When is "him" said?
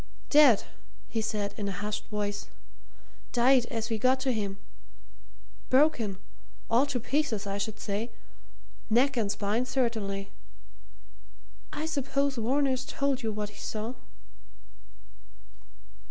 4.31-4.57